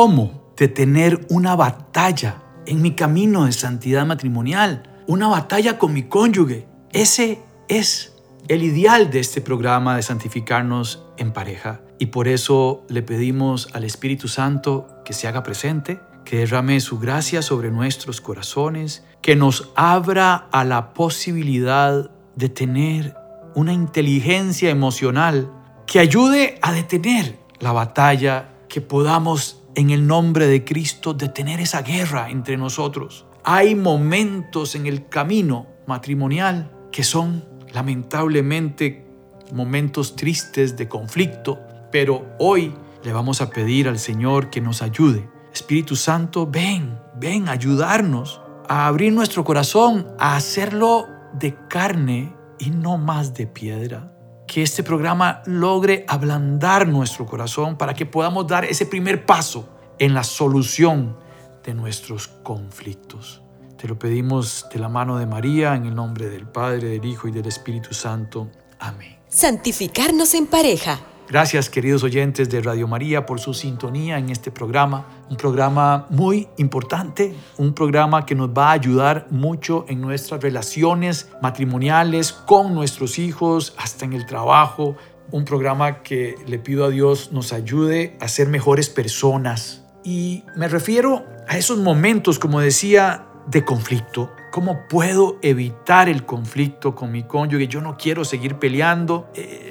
[0.00, 6.68] Cómo detener una batalla en mi camino de santidad matrimonial, una batalla con mi cónyuge.
[6.92, 8.14] Ese es
[8.46, 11.80] el ideal de este programa de santificarnos en pareja.
[11.98, 17.00] Y por eso le pedimos al Espíritu Santo que se haga presente, que derrame su
[17.00, 23.16] gracia sobre nuestros corazones, que nos abra a la posibilidad de tener
[23.56, 25.50] una inteligencia emocional
[25.88, 31.82] que ayude a detener la batalla, que podamos en el nombre de Cristo detener esa
[31.82, 33.26] guerra entre nosotros.
[33.44, 39.06] Hay momentos en el camino matrimonial que son lamentablemente
[39.52, 41.60] momentos tristes de conflicto,
[41.92, 45.28] pero hoy le vamos a pedir al Señor que nos ayude.
[45.52, 52.70] Espíritu Santo, ven, ven a ayudarnos a abrir nuestro corazón, a hacerlo de carne y
[52.70, 54.17] no más de piedra
[54.48, 59.68] que este programa logre ablandar nuestro corazón para que podamos dar ese primer paso
[60.00, 61.16] en la solución
[61.62, 63.42] de nuestros conflictos.
[63.76, 67.28] Te lo pedimos de la mano de María, en el nombre del Padre, del Hijo
[67.28, 68.50] y del Espíritu Santo.
[68.80, 69.18] Amén.
[69.28, 70.98] Santificarnos en pareja.
[71.28, 76.48] Gracias queridos oyentes de Radio María por su sintonía en este programa, un programa muy
[76.56, 83.18] importante, un programa que nos va a ayudar mucho en nuestras relaciones matrimoniales con nuestros
[83.18, 84.96] hijos, hasta en el trabajo,
[85.30, 89.84] un programa que le pido a Dios nos ayude a ser mejores personas.
[90.04, 94.30] Y me refiero a esos momentos, como decía, de conflicto.
[94.50, 97.68] ¿Cómo puedo evitar el conflicto con mi cónyuge?
[97.68, 99.30] Yo no quiero seguir peleando.
[99.34, 99.68] Eh,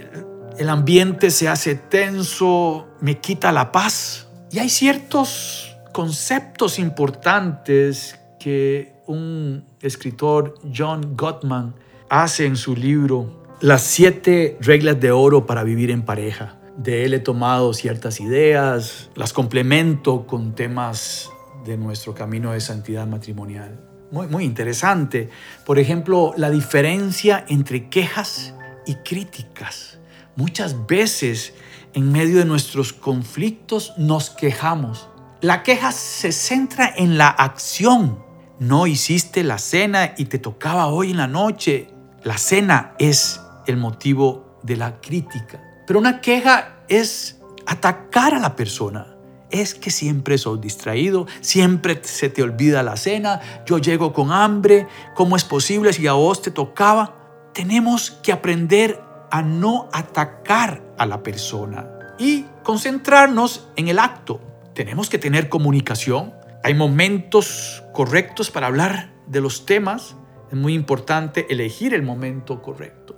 [0.58, 4.28] el ambiente se hace tenso, me quita la paz.
[4.52, 11.76] Y hay ciertos conceptos importantes que un escritor, John Gottman,
[12.10, 16.58] hace en su libro Las siete reglas de oro para vivir en pareja.
[16.78, 21.32] De él he tomado ciertas ideas, las complemento con temas
[21.66, 23.80] de nuestro camino de santidad matrimonial.
[24.12, 25.30] Muy, muy interesante.
[25.66, 28.54] Por ejemplo, la diferencia entre quejas
[28.86, 29.97] y críticas.
[30.38, 31.56] Muchas veces
[31.96, 35.10] en medio de nuestros conflictos nos quejamos.
[35.42, 38.24] La queja se centra en la acción.
[38.60, 41.90] No hiciste la cena y te tocaba hoy en la noche.
[42.24, 45.60] La cena es el motivo de la crítica.
[45.88, 49.16] Pero una queja es atacar a la persona.
[49.50, 54.86] Es que siempre sos distraído, siempre se te olvida la cena, yo llego con hambre,
[55.16, 57.16] ¿cómo es posible si a vos te tocaba?
[57.56, 64.42] Tenemos que aprender a no atacar a la persona y concentrarnos en el acto.
[64.74, 66.34] Tenemos que tener comunicación.
[66.64, 70.16] Hay momentos correctos para hablar de los temas.
[70.52, 73.16] Es muy importante elegir el momento correcto.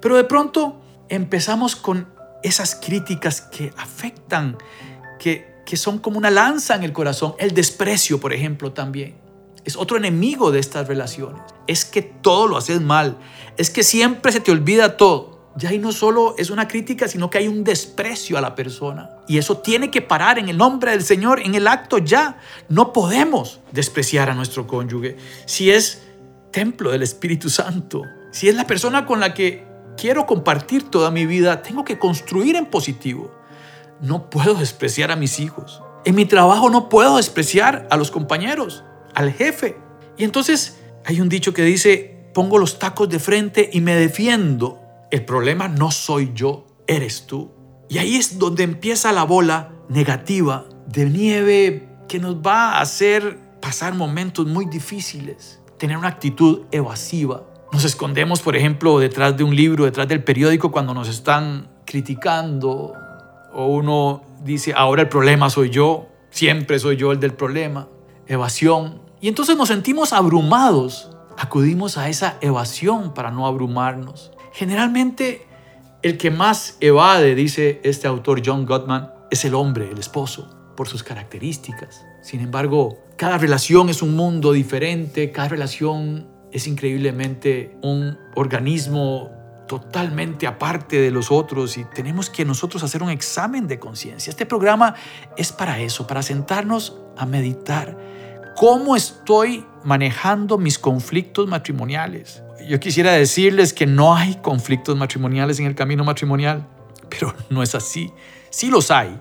[0.00, 2.08] Pero de pronto empezamos con
[2.42, 4.56] esas críticas que afectan,
[5.18, 7.34] que, que son como una lanza en el corazón.
[7.38, 9.16] El desprecio, por ejemplo, también.
[9.64, 11.40] Es otro enemigo de estas relaciones.
[11.68, 13.16] Es que todo lo haces mal.
[13.56, 17.28] Es que siempre se te olvida todo ya ahí no solo es una crítica, sino
[17.28, 19.10] que hay un desprecio a la persona.
[19.28, 22.38] Y eso tiene que parar en el nombre del Señor, en el acto ya.
[22.68, 25.16] No podemos despreciar a nuestro cónyuge.
[25.46, 26.02] Si es
[26.50, 31.26] templo del Espíritu Santo, si es la persona con la que quiero compartir toda mi
[31.26, 33.30] vida, tengo que construir en positivo.
[34.00, 35.82] No puedo despreciar a mis hijos.
[36.04, 38.84] En mi trabajo no puedo despreciar a los compañeros,
[39.14, 39.76] al jefe.
[40.16, 44.81] Y entonces hay un dicho que dice, pongo los tacos de frente y me defiendo
[45.12, 47.50] el problema no soy yo, eres tú.
[47.90, 53.38] Y ahí es donde empieza la bola negativa de nieve que nos va a hacer
[53.60, 57.42] pasar momentos muy difíciles, tener una actitud evasiva.
[57.72, 62.94] Nos escondemos, por ejemplo, detrás de un libro, detrás del periódico cuando nos están criticando
[63.52, 67.86] o uno dice, ahora el problema soy yo, siempre soy yo el del problema,
[68.26, 69.02] evasión.
[69.20, 74.32] Y entonces nos sentimos abrumados, acudimos a esa evasión para no abrumarnos.
[74.52, 75.46] Generalmente
[76.02, 80.88] el que más evade, dice este autor John Gottman, es el hombre, el esposo, por
[80.88, 82.04] sus características.
[82.22, 89.30] Sin embargo, cada relación es un mundo diferente, cada relación es increíblemente un organismo
[89.66, 94.30] totalmente aparte de los otros y tenemos que nosotros hacer un examen de conciencia.
[94.30, 94.94] Este programa
[95.36, 97.96] es para eso, para sentarnos a meditar
[98.54, 102.41] cómo estoy manejando mis conflictos matrimoniales.
[102.68, 106.66] Yo quisiera decirles que no hay conflictos matrimoniales en el camino matrimonial,
[107.08, 108.12] pero no es así.
[108.50, 109.18] Sí los hay.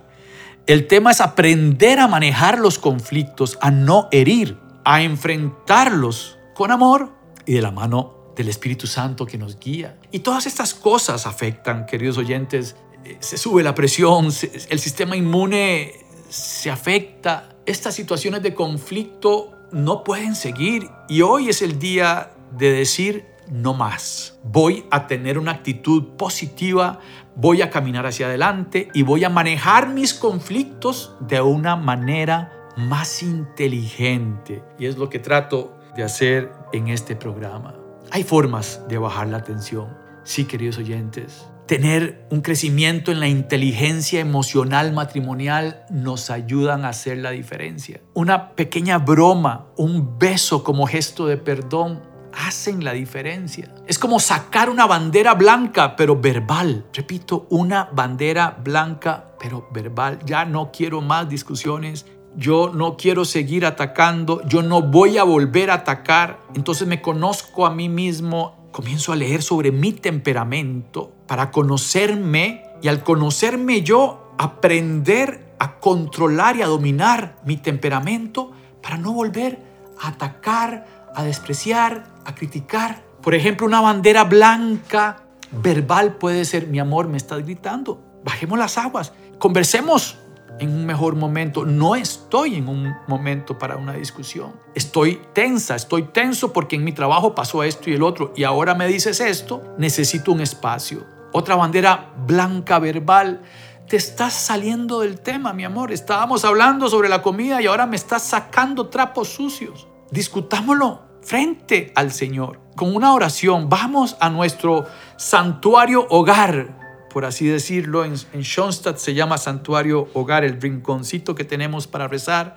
[0.68, 7.12] El tema es aprender a manejar los conflictos, a no herir, a enfrentarlos con amor
[7.46, 9.98] y de la mano del Espíritu Santo que nos guía.
[10.12, 12.76] Y todas estas cosas afectan, queridos oyentes.
[13.04, 14.26] Eh, se sube la presión,
[14.70, 15.94] el sistema inmune
[16.30, 17.50] se afecta.
[17.66, 23.74] Estas situaciones de conflicto no pueden seguir y hoy es el día de decir no
[23.74, 24.40] más.
[24.44, 27.00] Voy a tener una actitud positiva,
[27.36, 33.22] voy a caminar hacia adelante y voy a manejar mis conflictos de una manera más
[33.22, 34.64] inteligente.
[34.80, 37.76] Y es lo que trato de hacer en este programa.
[38.10, 39.98] Hay formas de bajar la tensión.
[40.24, 41.48] Sí, queridos oyentes.
[41.68, 48.02] Tener un crecimiento en la inteligencia emocional matrimonial nos ayudan a hacer la diferencia.
[48.14, 53.74] Una pequeña broma, un beso como gesto de perdón hacen la diferencia.
[53.88, 56.86] Es como sacar una bandera blanca, pero verbal.
[56.94, 60.20] Repito, una bandera blanca, pero verbal.
[60.26, 62.06] Ya no quiero más discusiones,
[62.36, 66.40] yo no quiero seguir atacando, yo no voy a volver a atacar.
[66.56, 72.88] Entonces me conozco a mí mismo, comienzo a leer sobre mi temperamento para conocerme y
[72.88, 78.52] al conocerme yo, aprender a controlar y a dominar mi temperamento
[78.82, 79.60] para no volver
[80.00, 83.04] a atacar, a despreciar, a criticar.
[83.22, 88.78] Por ejemplo, una bandera blanca verbal puede ser, mi amor, me estás gritando, bajemos las
[88.78, 90.18] aguas, conversemos
[90.62, 91.66] en un mejor momento.
[91.66, 94.54] No estoy en un momento para una discusión.
[94.76, 98.76] Estoy tensa, estoy tenso porque en mi trabajo pasó esto y el otro y ahora
[98.76, 101.04] me dices esto, necesito un espacio.
[101.34, 103.42] Otra bandera blanca verbal.
[103.88, 105.92] Te estás saliendo del tema, mi amor.
[105.92, 109.88] Estábamos hablando sobre la comida y ahora me estás sacando trapos sucios.
[110.12, 113.70] Discutámoslo frente al Señor con una oración.
[113.70, 114.86] Vamos a nuestro
[115.18, 116.82] santuario hogar
[117.12, 118.06] por así decirlo.
[118.06, 122.56] En, en Schoenstatt se llama santuario hogar, el rinconcito que tenemos para rezar,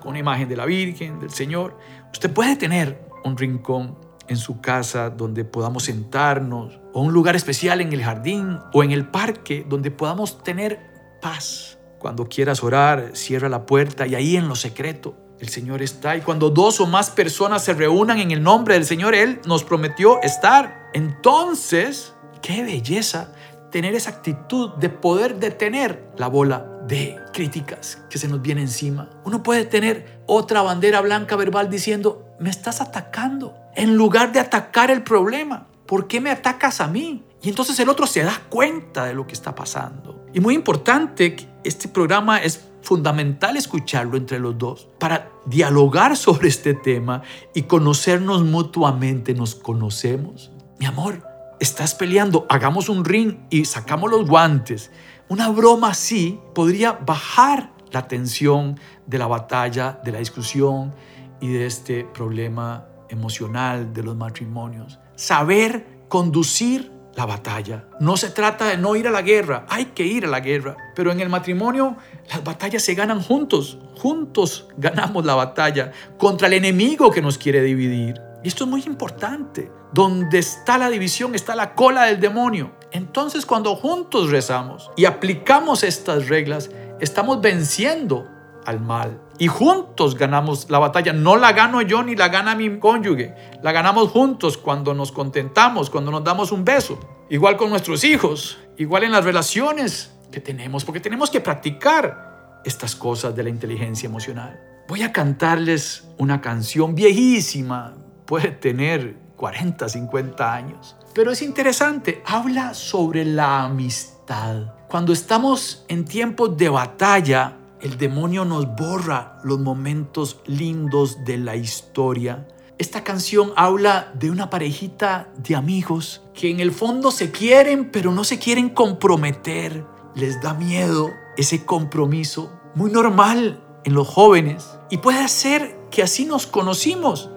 [0.00, 1.78] con una imagen de la Virgen, del Señor.
[2.12, 3.98] Usted puede tener un rincón
[4.28, 8.90] en su casa donde podamos sentarnos, o un lugar especial en el jardín o en
[8.90, 10.80] el parque donde podamos tener
[11.20, 11.78] paz.
[11.98, 16.16] Cuando quieras orar, cierra la puerta y ahí en lo secreto el Señor está.
[16.16, 19.64] Y cuando dos o más personas se reúnan en el nombre del Señor, Él nos
[19.64, 20.90] prometió estar.
[20.94, 23.32] Entonces, qué belleza
[23.70, 29.10] tener esa actitud de poder detener la bola de críticas que se nos viene encima.
[29.24, 34.90] Uno puede tener otra bandera blanca verbal diciendo, me estás atacando, en lugar de atacar
[34.90, 35.66] el problema.
[35.86, 37.24] ¿Por qué me atacas a mí?
[37.42, 40.24] Y entonces el otro se da cuenta de lo que está pasando.
[40.32, 46.72] Y muy importante, este programa es fundamental escucharlo entre los dos para dialogar sobre este
[46.72, 47.22] tema
[47.52, 49.34] y conocernos mutuamente.
[49.34, 50.52] ¿Nos conocemos?
[50.78, 51.26] Mi amor,
[51.58, 54.92] estás peleando, hagamos un ring y sacamos los guantes.
[55.28, 60.94] Una broma así podría bajar la tensión de la batalla, de la discusión
[61.40, 65.00] y de este problema emocional de los matrimonios.
[65.16, 67.84] Saber conducir la batalla.
[67.98, 70.76] No se trata de no ir a la guerra, hay que ir a la guerra.
[70.94, 71.96] Pero en el matrimonio
[72.30, 73.78] las batallas se ganan juntos.
[73.98, 78.20] Juntos ganamos la batalla contra el enemigo que nos quiere dividir.
[78.44, 79.72] Y esto es muy importante.
[79.92, 82.72] Donde está la división está la cola del demonio.
[82.92, 86.70] Entonces cuando juntos rezamos y aplicamos estas reglas,
[87.00, 88.28] estamos venciendo
[88.66, 89.20] al mal.
[89.38, 91.12] Y juntos ganamos la batalla.
[91.12, 93.34] No la gano yo ni la gana mi cónyuge.
[93.62, 96.98] La ganamos juntos cuando nos contentamos, cuando nos damos un beso.
[97.28, 102.96] Igual con nuestros hijos, igual en las relaciones que tenemos, porque tenemos que practicar estas
[102.96, 104.60] cosas de la inteligencia emocional.
[104.88, 110.96] Voy a cantarles una canción viejísima, puede tener 40, 50 años.
[111.14, 114.74] Pero es interesante, habla sobre la amistad.
[114.88, 121.56] Cuando estamos en tiempos de batalla, el demonio nos borra los momentos lindos de la
[121.56, 122.48] historia.
[122.78, 128.12] Esta canción habla de una parejita de amigos que en el fondo se quieren, pero
[128.12, 129.84] no se quieren comprometer.
[130.14, 134.78] Les da miedo ese compromiso, muy normal en los jóvenes.
[134.90, 137.30] Y puede ser que así nos conocimos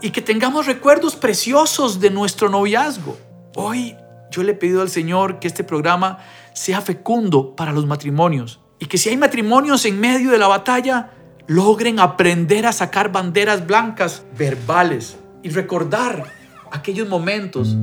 [0.00, 3.16] y que tengamos recuerdos preciosos de nuestro noviazgo.
[3.56, 3.96] Hoy
[4.30, 6.18] yo le he pedido al Señor que este programa
[6.52, 11.12] sea fecundo para los matrimonios y que si hay matrimonios en medio de la batalla,
[11.46, 16.24] logren aprender a sacar banderas blancas verbales y recordar
[16.72, 17.76] aquellos momentos.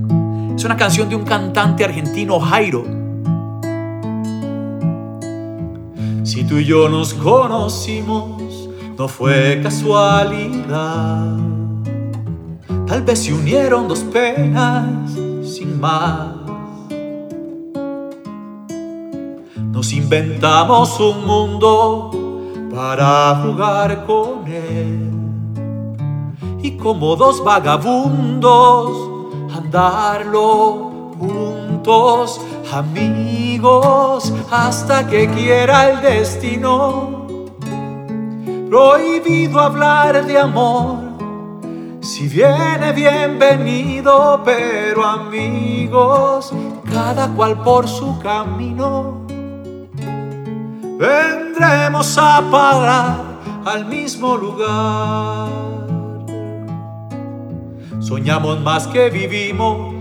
[0.57, 2.83] Es una canción de un cantante argentino, Jairo.
[6.23, 11.37] Si tú y yo nos conocimos, no fue casualidad.
[12.87, 15.13] Tal vez se unieron dos penas
[15.45, 16.38] sin más.
[19.79, 22.11] Nos inventamos un mundo
[22.69, 25.09] para jugar con él.
[26.61, 28.91] Y como dos vagabundos,
[29.55, 32.41] andarlo juntos,
[32.73, 37.25] amigos, hasta que quiera el destino.
[38.69, 40.97] Prohibido hablar de amor,
[42.01, 46.51] si viene bienvenido, pero amigos,
[46.91, 49.28] cada cual por su camino
[50.99, 55.47] vendremos a parar al mismo lugar.
[58.01, 59.95] Soñamos más que vivimos,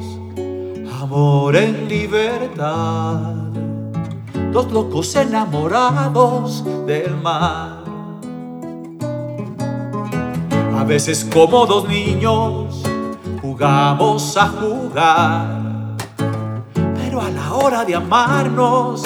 [1.00, 3.36] amor en libertad.
[4.52, 7.84] Dos locos enamorados del mar.
[10.76, 12.82] A veces como dos niños
[13.40, 15.96] jugamos a jugar,
[16.96, 19.04] pero a la hora de amarnos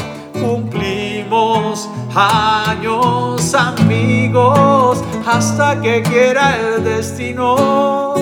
[1.33, 8.15] cumplimos años amigos hasta que quiera el destino.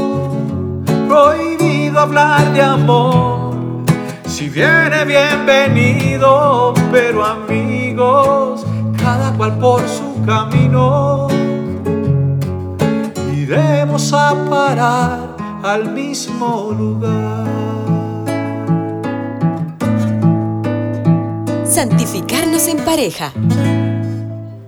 [1.09, 3.55] Prohibido hablar de amor,
[4.27, 8.65] si viene bienvenido, pero amigos,
[8.97, 11.27] cada cual por su camino.
[13.35, 17.60] Iremos a parar al mismo lugar.
[21.71, 23.33] Santificarnos en pareja.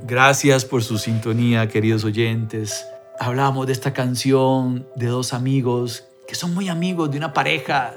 [0.06, 2.86] Gracias por su sintonía, queridos oyentes.
[3.18, 7.92] Hablamos de esta canción de dos amigos que son muy amigos de una pareja,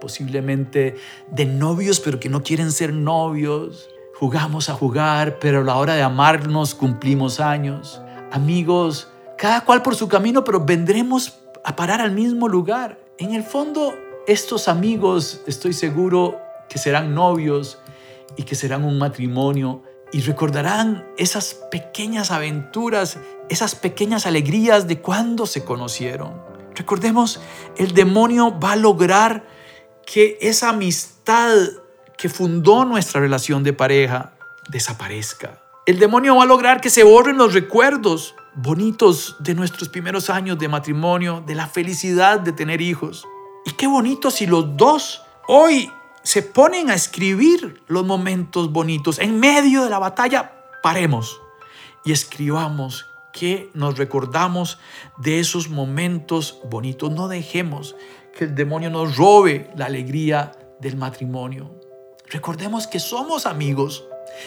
[0.00, 0.96] posiblemente
[1.30, 3.88] de novios, pero que no quieren ser novios.
[4.18, 8.00] Jugamos a jugar, pero a la hora de amarnos cumplimos años.
[8.32, 12.98] Amigos, cada cual por su camino, pero vendremos a parar al mismo lugar.
[13.18, 13.94] En el fondo,
[14.26, 17.78] estos amigos, estoy seguro que serán novios
[18.36, 19.82] y que serán un matrimonio
[20.12, 23.18] y recordarán esas pequeñas aventuras,
[23.48, 26.42] esas pequeñas alegrías de cuando se conocieron.
[26.74, 27.40] Recordemos,
[27.76, 29.46] el demonio va a lograr
[30.06, 31.54] que esa amistad
[32.16, 34.32] que fundó nuestra relación de pareja
[34.70, 35.62] desaparezca.
[35.86, 40.58] El demonio va a lograr que se borren los recuerdos bonitos de nuestros primeros años
[40.58, 43.26] de matrimonio, de la felicidad de tener hijos.
[43.64, 45.90] Y qué bonito si los dos hoy
[46.22, 49.18] se ponen a escribir los momentos bonitos.
[49.18, 51.40] En medio de la batalla, paremos
[52.04, 54.78] y escribamos que nos recordamos
[55.18, 57.10] de esos momentos bonitos.
[57.10, 57.96] No dejemos
[58.36, 61.70] que el demonio nos robe la alegría del matrimonio.
[62.30, 64.04] Recordemos que somos amigos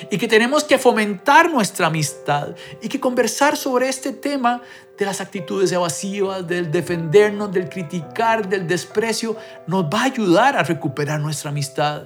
[0.09, 4.61] y que tenemos que fomentar nuestra amistad y que conversar sobre este tema
[4.97, 9.35] de las actitudes evasivas, del defendernos, del criticar, del desprecio,
[9.67, 12.03] nos va a ayudar a recuperar nuestra amistad.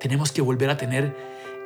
[0.00, 1.14] Tenemos que volver a tener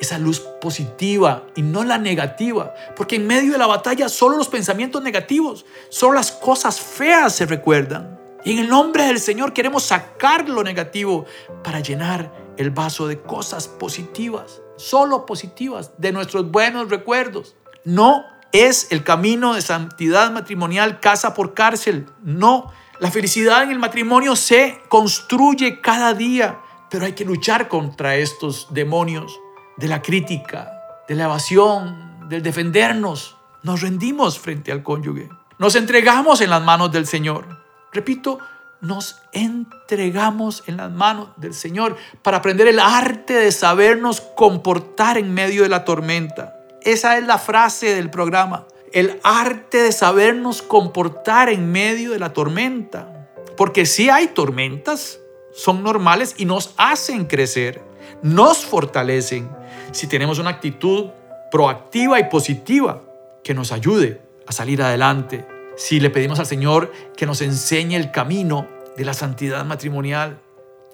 [0.01, 4.49] esa luz positiva y no la negativa, porque en medio de la batalla solo los
[4.49, 8.19] pensamientos negativos, solo las cosas feas se recuerdan.
[8.45, 11.27] Y en el nombre del Señor queremos sacar lo negativo
[11.63, 17.55] para llenar el vaso de cosas positivas solo positivas, de nuestros buenos recuerdos.
[17.85, 22.07] No es el camino de santidad matrimonial casa por cárcel.
[22.23, 26.61] No, la felicidad en el matrimonio se construye cada día,
[26.91, 29.41] pero hay que luchar contra estos demonios
[29.77, 30.71] de la crítica,
[31.09, 33.37] de la evasión, del defendernos.
[33.63, 35.29] Nos rendimos frente al cónyuge.
[35.59, 37.63] Nos entregamos en las manos del Señor.
[37.93, 38.39] Repito,
[38.83, 45.33] nos entregamos en las manos del Señor para aprender el arte de sabernos comportar en
[45.33, 46.57] medio de la tormenta.
[46.83, 48.67] Esa es la frase del programa.
[48.93, 53.29] El arte de sabernos comportar en medio de la tormenta.
[53.57, 55.21] Porque si hay tormentas,
[55.55, 57.81] son normales y nos hacen crecer,
[58.21, 59.49] nos fortalecen.
[59.93, 61.11] Si tenemos una actitud
[61.53, 63.01] proactiva y positiva
[63.45, 65.47] que nos ayude a salir adelante
[65.83, 70.39] si le pedimos al Señor que nos enseñe el camino de la santidad matrimonial.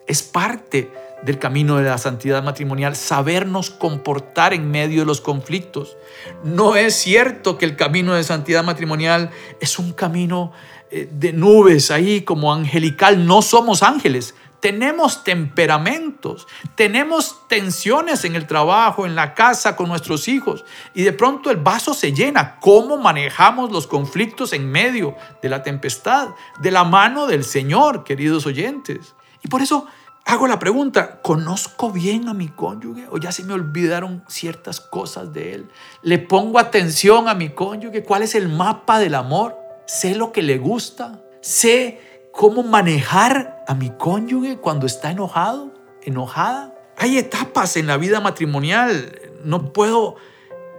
[0.06, 0.90] Es parte
[1.22, 5.98] del camino de la santidad matrimonial sabernos comportar en medio de los conflictos.
[6.42, 9.28] No es cierto que el camino de santidad matrimonial
[9.60, 10.52] es un camino
[10.90, 13.26] eh, de nubes ahí como angelical.
[13.26, 20.28] No somos ángeles, tenemos temperamentos, tenemos tensiones en el trabajo, en la casa, con nuestros
[20.28, 22.58] hijos, y de pronto el vaso se llena.
[22.60, 26.30] ¿Cómo manejamos los conflictos en medio de la tempestad?
[26.60, 29.14] De la mano del Señor, queridos oyentes.
[29.44, 29.86] Y por eso
[30.24, 35.32] hago la pregunta, ¿conozco bien a mi cónyuge o ya se me olvidaron ciertas cosas
[35.32, 35.70] de él?
[36.02, 38.02] ¿Le pongo atención a mi cónyuge?
[38.02, 39.56] ¿Cuál es el mapa del amor?
[39.86, 41.20] ¿Sé lo que le gusta?
[41.40, 42.07] ¿Sé
[42.38, 46.72] cómo manejar a mi cónyuge cuando está enojado, enojada?
[46.96, 49.10] Hay etapas en la vida matrimonial.
[49.42, 50.14] No puedo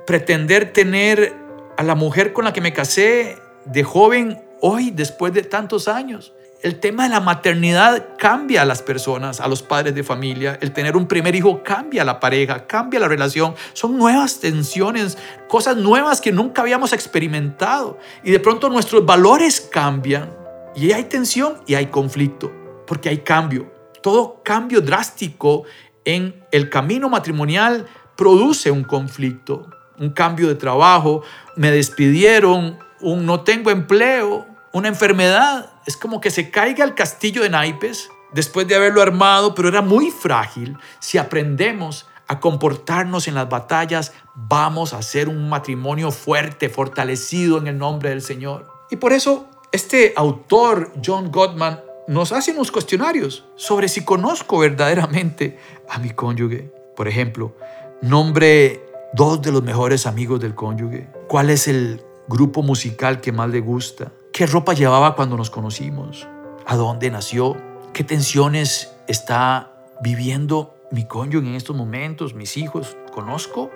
[0.08, 1.36] pretender tener
[1.76, 6.32] a la mujer con la que me casé de joven hoy, después de tantos años.
[6.62, 10.58] El tema de la maternidad cambia a las personas, a los padres de familia.
[10.62, 13.54] El tener un primer hijo cambia a la pareja, cambia la relación.
[13.74, 15.18] Son nuevas tensiones,
[15.50, 18.00] cosas nuevas que nunca habíamos experimentado.
[18.24, 20.39] Y de pronto nuestros valores cambian.
[20.76, 22.52] Y hay tensión y hay conflicto,
[22.86, 23.72] porque hay cambio.
[24.02, 25.64] Todo cambio drástico
[26.06, 31.24] en el camino matrimonial produce un conflicto, un cambio de trabajo.
[31.56, 35.72] Me despidieron, un no tengo empleo, una enfermedad.
[35.86, 39.82] Es como que se caiga el castillo de naipes después de haberlo armado, pero era
[39.82, 40.78] muy frágil.
[41.00, 47.68] Si aprendemos a comportarnos en las batallas, vamos a hacer un matrimonio fuerte, fortalecido en
[47.68, 48.72] el nombre del Señor.
[48.92, 55.60] Y por eso este autor, John Gottman, nos hace unos cuestionarios sobre si conozco verdaderamente
[55.88, 56.72] a mi cónyuge.
[56.96, 57.54] Por ejemplo,
[58.02, 58.84] nombre
[59.14, 61.08] dos de los mejores amigos del cónyuge.
[61.28, 64.12] ¿Cuál es el grupo musical que más le gusta?
[64.34, 66.28] ¿Qué ropa llevaba cuando nos conocimos?
[66.66, 67.56] ¿A dónde nació?
[67.94, 69.72] ¿Qué tensiones está
[70.02, 72.34] viviendo mi cónyuge en estos momentos?
[72.34, 72.98] ¿Mis hijos?
[73.14, 73.70] ¿Conozco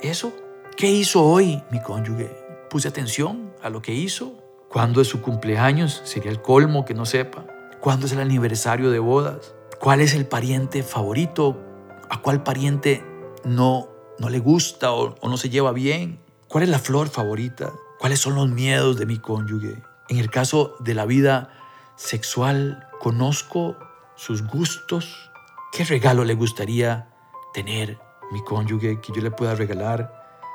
[0.00, 0.32] eso?
[0.76, 2.30] ¿Qué hizo hoy mi cónyuge?
[2.68, 4.34] ¿Puse atención a lo que hizo?
[4.70, 6.00] ¿Cuándo es su cumpleaños?
[6.04, 7.44] Sería el colmo que no sepa.
[7.80, 9.52] ¿Cuándo es el aniversario de bodas?
[9.80, 11.60] ¿Cuál es el pariente favorito?
[12.08, 13.04] ¿A cuál pariente
[13.44, 13.88] no,
[14.20, 16.20] no le gusta o, o no se lleva bien?
[16.46, 17.72] ¿Cuál es la flor favorita?
[17.98, 19.82] ¿Cuáles son los miedos de mi cónyuge?
[20.08, 21.50] En el caso de la vida
[21.96, 23.76] sexual, conozco
[24.14, 25.32] sus gustos.
[25.72, 27.08] ¿Qué regalo le gustaría
[27.52, 27.98] tener
[28.30, 30.14] mi cónyuge que yo le pueda regalar?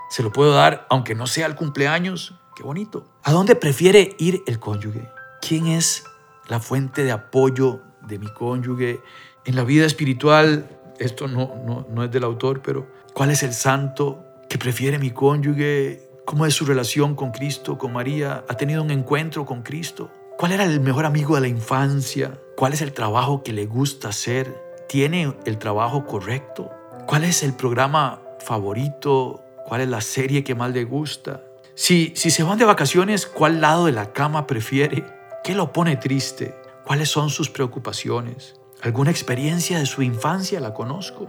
[0.10, 2.34] ¿Se lo puedo dar aunque no sea el cumpleaños?
[2.55, 3.05] Qué bonito.
[3.24, 5.09] ¿A dónde prefiere ir el cónyuge?
[5.41, 6.05] ¿Quién es
[6.47, 9.01] la fuente de apoyo de mi cónyuge?
[9.44, 13.53] En la vida espiritual, esto no, no, no es del autor, pero ¿cuál es el
[13.53, 16.09] santo que prefiere mi cónyuge?
[16.24, 18.46] ¿Cómo es su relación con Cristo, con María?
[18.48, 20.09] ¿Ha tenido un encuentro con Cristo?
[20.37, 22.39] ¿Cuál era el mejor amigo de la infancia?
[22.55, 24.63] ¿Cuál es el trabajo que le gusta hacer?
[24.87, 26.72] ¿Tiene el trabajo correcto?
[27.05, 29.44] ¿Cuál es el programa favorito?
[29.68, 31.41] ¿Cuál es la serie que más le gusta?
[31.75, 35.05] Si, si se van de vacaciones, ¿cuál lado de la cama prefiere?
[35.44, 36.55] ¿Qué lo pone triste?
[36.85, 38.55] ¿Cuáles son sus preocupaciones?
[38.81, 41.27] ¿Alguna experiencia de su infancia la conozco?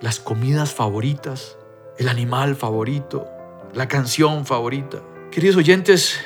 [0.00, 1.56] ¿Las comidas favoritas?
[1.98, 3.26] ¿El animal favorito?
[3.72, 4.98] la canción favorita.
[5.30, 6.20] Queridos oyentes,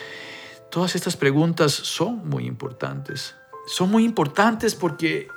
[0.71, 3.37] todas estas preguntas son muy importantes.
[3.67, 5.29] Son muy importantes porque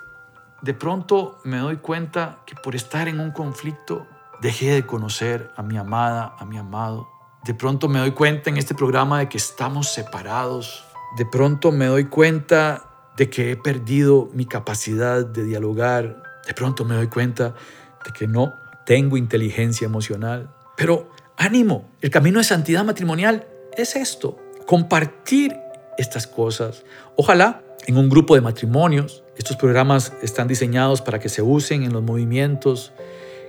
[0.61, 4.07] de pronto me doy cuenta que por estar en un conflicto
[4.41, 7.07] dejé de conocer a mi amada, a mi amado.
[7.45, 10.83] De pronto me doy cuenta en este programa de que estamos separados.
[11.17, 16.23] De pronto me doy cuenta de que he perdido mi capacidad de dialogar.
[16.45, 17.55] De pronto me doy cuenta
[18.03, 18.53] de que no
[18.85, 20.53] tengo inteligencia emocional.
[20.75, 25.55] Pero ánimo, el camino de santidad matrimonial es esto, compartir
[25.97, 26.83] estas cosas.
[27.15, 31.93] Ojalá en un grupo de matrimonios, estos programas están diseñados para que se usen en
[31.93, 32.91] los movimientos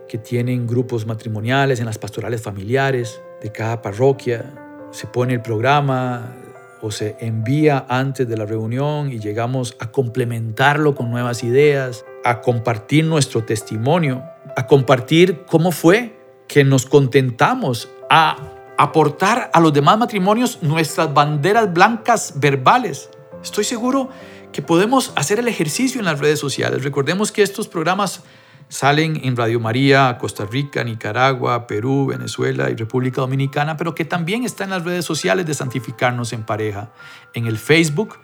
[0.08, 4.44] que tienen grupos matrimoniales, en las pastorales familiares de cada parroquia.
[4.90, 6.34] Se pone el programa
[6.80, 12.40] o se envía antes de la reunión y llegamos a complementarlo con nuevas ideas, a
[12.40, 14.22] compartir nuestro testimonio,
[14.56, 18.36] a compartir cómo fue que nos contentamos a
[18.78, 23.10] aportar a los demás matrimonios nuestras banderas blancas verbales.
[23.42, 24.08] Estoy seguro
[24.52, 26.82] que podemos hacer el ejercicio en las redes sociales.
[26.82, 28.22] Recordemos que estos programas
[28.68, 34.44] salen en Radio María, Costa Rica, Nicaragua, Perú, Venezuela y República Dominicana, pero que también
[34.44, 36.90] está en las redes sociales de Santificarnos en Pareja.
[37.34, 38.18] En el Facebook,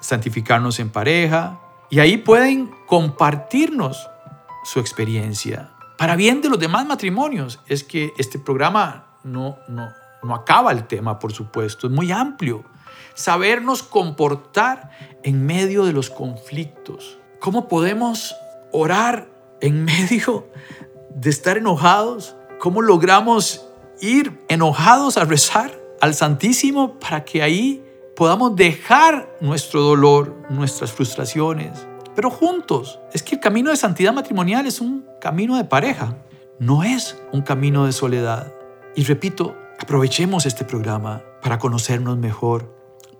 [0.00, 1.60] Santificarnos en Pareja.
[1.90, 4.08] Y ahí pueden compartirnos
[4.64, 7.60] su experiencia, para bien de los demás matrimonios.
[7.66, 9.90] Es que este programa no, no,
[10.22, 12.64] no acaba el tema, por supuesto, es muy amplio.
[13.14, 14.90] Sabernos comportar
[15.24, 17.18] en medio de los conflictos.
[17.40, 18.34] ¿Cómo podemos
[18.72, 19.28] orar
[19.60, 20.46] en medio
[21.14, 22.36] de estar enojados?
[22.58, 23.66] ¿Cómo logramos
[24.00, 27.84] ir enojados a rezar al Santísimo para que ahí
[28.16, 32.98] podamos dejar nuestro dolor, nuestras frustraciones, pero juntos.
[33.12, 36.16] Es que el camino de santidad matrimonial es un camino de pareja,
[36.58, 38.52] no es un camino de soledad.
[38.94, 42.74] Y repito, aprovechemos este programa para conocernos mejor,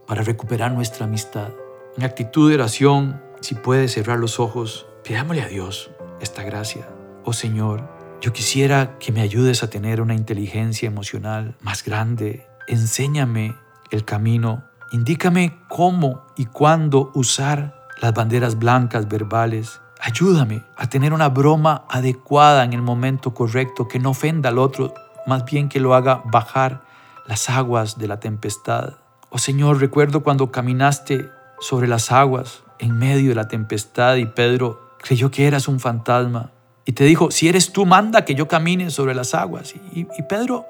[0.06, 1.48] para recuperar nuestra amistad.
[1.96, 6.88] En actitud de oración, si puedes cerrar los ojos, Pidámosle a Dios esta gracia.
[7.24, 7.88] Oh Señor,
[8.20, 12.46] yo quisiera que me ayudes a tener una inteligencia emocional más grande.
[12.68, 13.54] Enséñame
[13.90, 14.64] el camino.
[14.92, 19.80] Indícame cómo y cuándo usar las banderas blancas verbales.
[20.00, 24.94] Ayúdame a tener una broma adecuada en el momento correcto que no ofenda al otro,
[25.26, 26.82] más bien que lo haga bajar
[27.26, 28.94] las aguas de la tempestad.
[29.30, 31.30] Oh Señor, recuerdo cuando caminaste
[31.60, 36.52] sobre las aguas en medio de la tempestad y Pedro creyó que eras un fantasma
[36.84, 39.74] y te dijo, si eres tú, manda que yo camine sobre las aguas.
[39.92, 40.66] Y, Pedro,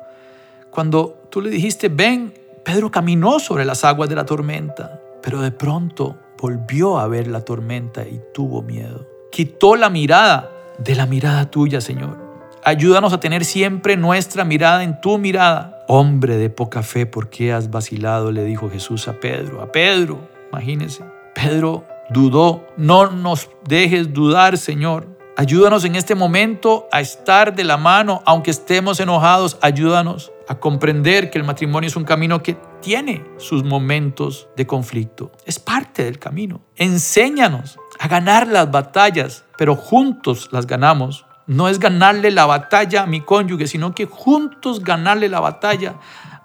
[0.70, 5.50] cuando tú le dijiste, ven, Pedro caminó sobre las aguas de la tormenta, pero de
[5.50, 9.06] pronto volvió a ver la tormenta y tuvo miedo.
[9.32, 12.18] Quitó la mirada de la mirada tuya, Señor.
[12.64, 15.84] Ayúdanos a tener siempre nuestra mirada en tu mirada.
[15.88, 18.30] Hombre de poca fe, ¿por qué has vacilado?
[18.30, 19.62] Le dijo Jesús a Pedro.
[19.62, 21.02] A Pedro, imagínense.
[21.34, 22.66] Pedro dudó.
[22.76, 25.06] No nos dejes dudar, Señor.
[25.36, 29.56] Ayúdanos en este momento a estar de la mano, aunque estemos enojados.
[29.62, 35.32] Ayúdanos a comprender que el matrimonio es un camino que tiene sus momentos de conflicto.
[35.46, 36.60] Es parte del camino.
[36.76, 43.06] Enséñanos a ganar las batallas, pero juntos las ganamos no es ganarle la batalla a
[43.06, 45.96] mi cónyuge, sino que juntos ganarle la batalla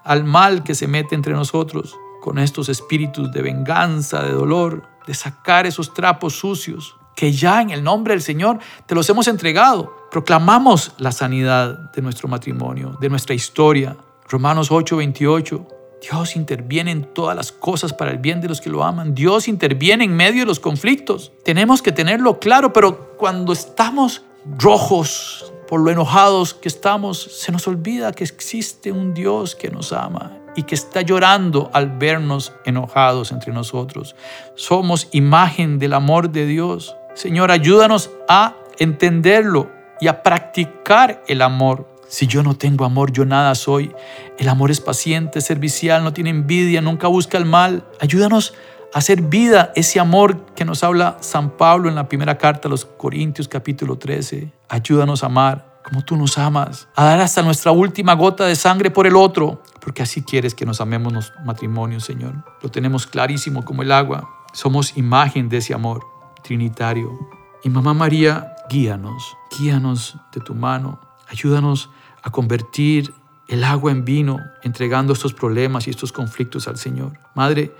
[0.04, 5.14] al mal que se mete entre nosotros con estos espíritus de venganza, de dolor, de
[5.14, 10.08] sacar esos trapos sucios que ya en el nombre del Señor te los hemos entregado.
[10.10, 13.96] Proclamamos la sanidad de nuestro matrimonio, de nuestra historia.
[14.28, 15.68] Romanos 8:28.
[16.02, 19.14] Dios interviene en todas las cosas para el bien de los que lo aman.
[19.14, 21.30] Dios interviene en medio de los conflictos.
[21.44, 24.24] Tenemos que tenerlo claro, pero cuando estamos
[24.58, 29.92] rojos por lo enojados que estamos, se nos olvida que existe un Dios que nos
[29.92, 34.16] ama y que está llorando al vernos enojados entre nosotros.
[34.54, 36.96] Somos imagen del amor de Dios.
[37.14, 41.86] Señor, ayúdanos a entenderlo y a practicar el amor.
[42.08, 43.92] Si yo no tengo amor, yo nada soy.
[44.38, 47.84] El amor es paciente, servicial, no tiene envidia, nunca busca el mal.
[48.00, 48.54] Ayúdanos
[48.94, 52.84] hacer vida ese amor que nos habla San Pablo en la primera carta a los
[52.84, 54.50] Corintios capítulo 13.
[54.68, 58.90] Ayúdanos a amar como tú nos amas, a dar hasta nuestra última gota de sangre
[58.90, 62.34] por el otro, porque así quieres que nos amemos los matrimonios, Señor.
[62.60, 64.28] Lo tenemos clarísimo como el agua.
[64.52, 66.04] Somos imagen de ese amor
[66.42, 67.16] trinitario.
[67.62, 70.98] Y mamá María, guíanos, guíanos de tu mano.
[71.28, 71.88] Ayúdanos
[72.20, 73.14] a convertir
[73.46, 77.12] el agua en vino, entregando estos problemas y estos conflictos al Señor.
[77.36, 77.72] Madre,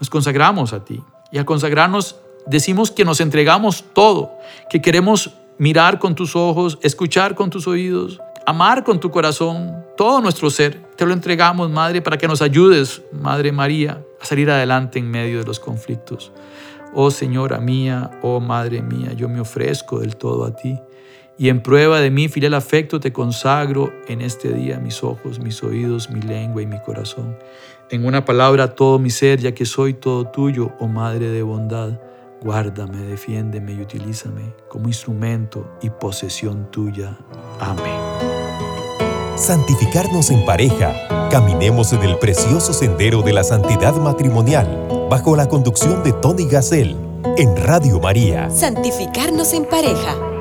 [0.00, 1.00] nos consagramos a ti.
[1.30, 4.32] Y al consagrarnos decimos que nos entregamos todo,
[4.68, 5.30] que queremos
[5.62, 10.82] mirar con tus ojos, escuchar con tus oídos, amar con tu corazón, todo nuestro ser.
[10.96, 15.38] Te lo entregamos, Madre, para que nos ayudes, Madre María, a salir adelante en medio
[15.38, 16.32] de los conflictos.
[16.94, 20.80] Oh Señora mía, oh Madre mía, yo me ofrezco del todo a ti.
[21.38, 25.62] Y en prueba de mi fiel afecto te consagro en este día mis ojos, mis
[25.62, 27.38] oídos, mi lengua y mi corazón.
[27.88, 32.00] En una palabra, todo mi ser, ya que soy todo tuyo, oh Madre de bondad.
[32.42, 37.16] Guárdame, defiéndeme y utilízame como instrumento y posesión tuya.
[37.60, 38.00] Amén.
[39.36, 41.28] Santificarnos en pareja.
[41.30, 46.96] Caminemos en el precioso sendero de la santidad matrimonial bajo la conducción de Tony Gassel
[47.36, 48.50] en Radio María.
[48.50, 50.31] Santificarnos en pareja.